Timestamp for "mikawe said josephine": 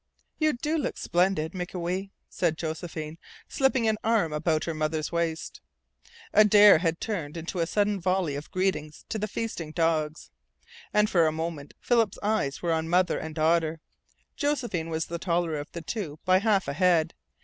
1.53-3.19